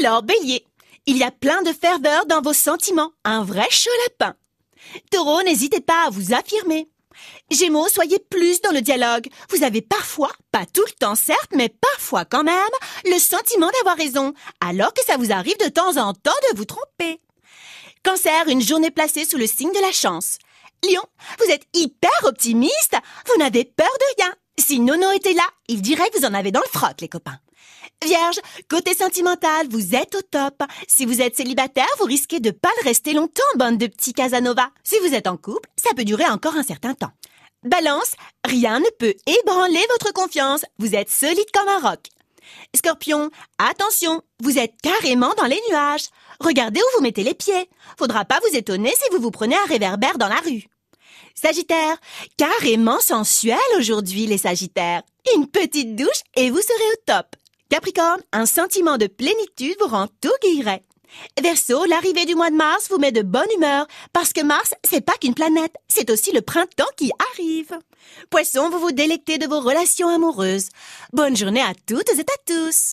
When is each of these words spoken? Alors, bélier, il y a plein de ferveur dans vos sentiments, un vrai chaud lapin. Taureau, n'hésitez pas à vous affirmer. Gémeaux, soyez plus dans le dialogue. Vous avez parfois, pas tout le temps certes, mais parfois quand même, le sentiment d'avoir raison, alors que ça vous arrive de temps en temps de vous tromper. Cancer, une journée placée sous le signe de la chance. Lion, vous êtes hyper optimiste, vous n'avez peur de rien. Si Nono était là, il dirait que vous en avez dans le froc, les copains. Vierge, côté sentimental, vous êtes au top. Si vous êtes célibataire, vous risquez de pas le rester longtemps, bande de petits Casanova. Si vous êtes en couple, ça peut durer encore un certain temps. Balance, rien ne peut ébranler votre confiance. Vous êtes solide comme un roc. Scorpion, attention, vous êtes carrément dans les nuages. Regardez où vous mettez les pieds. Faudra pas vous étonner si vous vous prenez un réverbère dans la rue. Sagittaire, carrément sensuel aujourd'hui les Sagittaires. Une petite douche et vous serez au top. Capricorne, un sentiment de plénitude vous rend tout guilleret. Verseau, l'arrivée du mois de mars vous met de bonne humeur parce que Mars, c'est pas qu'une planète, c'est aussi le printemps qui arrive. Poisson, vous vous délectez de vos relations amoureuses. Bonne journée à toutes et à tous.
Alors, 0.00 0.22
bélier, 0.22 0.64
il 1.06 1.16
y 1.16 1.24
a 1.24 1.30
plein 1.30 1.62
de 1.62 1.72
ferveur 1.72 2.26
dans 2.26 2.40
vos 2.40 2.52
sentiments, 2.52 3.12
un 3.24 3.42
vrai 3.42 3.66
chaud 3.70 3.90
lapin. 4.06 4.36
Taureau, 5.10 5.42
n'hésitez 5.42 5.80
pas 5.80 6.06
à 6.06 6.10
vous 6.10 6.32
affirmer. 6.32 6.88
Gémeaux, 7.50 7.88
soyez 7.88 8.18
plus 8.18 8.60
dans 8.60 8.70
le 8.70 8.80
dialogue. 8.80 9.28
Vous 9.50 9.64
avez 9.64 9.82
parfois, 9.82 10.30
pas 10.52 10.66
tout 10.66 10.84
le 10.86 10.92
temps 10.92 11.16
certes, 11.16 11.50
mais 11.54 11.68
parfois 11.68 12.24
quand 12.24 12.44
même, 12.44 12.54
le 13.06 13.18
sentiment 13.18 13.70
d'avoir 13.70 13.96
raison, 13.96 14.34
alors 14.60 14.94
que 14.94 15.04
ça 15.04 15.16
vous 15.16 15.32
arrive 15.32 15.58
de 15.58 15.68
temps 15.68 15.96
en 15.96 16.12
temps 16.14 16.30
de 16.52 16.56
vous 16.56 16.64
tromper. 16.64 17.20
Cancer, 18.04 18.48
une 18.48 18.62
journée 18.62 18.92
placée 18.92 19.24
sous 19.24 19.38
le 19.38 19.46
signe 19.46 19.72
de 19.72 19.80
la 19.80 19.92
chance. 19.92 20.38
Lion, 20.84 21.02
vous 21.40 21.50
êtes 21.50 21.66
hyper 21.74 22.10
optimiste, 22.22 22.96
vous 23.26 23.38
n'avez 23.38 23.64
peur 23.64 23.86
de 23.86 24.22
rien. 24.22 24.34
Si 24.58 24.80
Nono 24.80 25.12
était 25.12 25.34
là, 25.34 25.44
il 25.68 25.80
dirait 25.82 26.10
que 26.10 26.18
vous 26.18 26.26
en 26.26 26.34
avez 26.34 26.50
dans 26.50 26.60
le 26.60 26.78
froc, 26.78 27.00
les 27.00 27.08
copains. 27.08 27.38
Vierge, 28.04 28.38
côté 28.68 28.92
sentimental, 28.92 29.66
vous 29.70 29.94
êtes 29.94 30.14
au 30.14 30.22
top. 30.22 30.62
Si 30.86 31.06
vous 31.06 31.22
êtes 31.22 31.36
célibataire, 31.36 31.86
vous 31.98 32.04
risquez 32.04 32.40
de 32.40 32.50
pas 32.50 32.70
le 32.80 32.88
rester 32.88 33.12
longtemps, 33.12 33.42
bande 33.56 33.78
de 33.78 33.86
petits 33.86 34.12
Casanova. 34.12 34.70
Si 34.84 34.98
vous 34.98 35.14
êtes 35.14 35.26
en 35.26 35.36
couple, 35.36 35.68
ça 35.76 35.94
peut 35.96 36.04
durer 36.04 36.26
encore 36.26 36.56
un 36.56 36.62
certain 36.62 36.94
temps. 36.94 37.12
Balance, 37.64 38.14
rien 38.44 38.80
ne 38.80 38.90
peut 38.98 39.14
ébranler 39.26 39.84
votre 39.90 40.12
confiance. 40.12 40.64
Vous 40.78 40.94
êtes 40.94 41.10
solide 41.10 41.50
comme 41.52 41.68
un 41.68 41.90
roc. 41.90 42.00
Scorpion, 42.74 43.30
attention, 43.58 44.22
vous 44.42 44.58
êtes 44.58 44.74
carrément 44.82 45.34
dans 45.34 45.46
les 45.46 45.60
nuages. 45.70 46.08
Regardez 46.40 46.80
où 46.80 46.96
vous 46.96 47.02
mettez 47.02 47.24
les 47.24 47.34
pieds. 47.34 47.68
Faudra 47.98 48.24
pas 48.24 48.40
vous 48.40 48.56
étonner 48.56 48.90
si 48.90 49.10
vous 49.12 49.20
vous 49.20 49.30
prenez 49.30 49.56
un 49.56 49.68
réverbère 49.68 50.18
dans 50.18 50.28
la 50.28 50.36
rue. 50.36 50.66
Sagittaire, 51.34 51.96
carrément 52.36 53.00
sensuel 53.00 53.58
aujourd'hui 53.78 54.26
les 54.26 54.38
Sagittaires. 54.38 55.02
Une 55.36 55.46
petite 55.46 55.94
douche 55.96 56.22
et 56.36 56.50
vous 56.50 56.60
serez 56.60 56.92
au 56.92 57.02
top. 57.06 57.36
Capricorne, 57.70 58.22
un 58.32 58.46
sentiment 58.46 58.96
de 58.96 59.06
plénitude 59.06 59.76
vous 59.80 59.88
rend 59.88 60.08
tout 60.20 60.32
guilleret. 60.42 60.82
Verseau, 61.40 61.84
l'arrivée 61.84 62.26
du 62.26 62.34
mois 62.34 62.50
de 62.50 62.56
mars 62.56 62.88
vous 62.90 62.98
met 62.98 63.12
de 63.12 63.22
bonne 63.22 63.48
humeur 63.56 63.86
parce 64.12 64.32
que 64.32 64.42
Mars, 64.42 64.74
c'est 64.84 65.00
pas 65.04 65.14
qu'une 65.20 65.34
planète, 65.34 65.74
c'est 65.88 66.10
aussi 66.10 66.32
le 66.32 66.42
printemps 66.42 66.84
qui 66.96 67.10
arrive. 67.32 67.78
Poisson, 68.30 68.70
vous 68.70 68.78
vous 68.78 68.92
délectez 68.92 69.38
de 69.38 69.46
vos 69.46 69.60
relations 69.60 70.08
amoureuses. 70.08 70.68
Bonne 71.12 71.36
journée 71.36 71.62
à 71.62 71.72
toutes 71.86 72.08
et 72.10 72.20
à 72.20 72.24
tous. 72.46 72.86